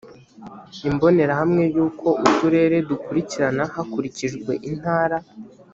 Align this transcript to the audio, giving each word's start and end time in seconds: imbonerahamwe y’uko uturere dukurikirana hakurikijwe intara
imbonerahamwe 0.89 1.63
y’uko 1.75 2.07
uturere 2.29 2.77
dukurikirana 2.89 3.63
hakurikijwe 3.73 4.51
intara 4.69 5.17